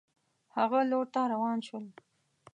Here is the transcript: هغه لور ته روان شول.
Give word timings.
هغه 0.57 0.79
لور 0.91 1.05
ته 1.13 1.21
روان 1.33 1.59
شول. 1.67 1.85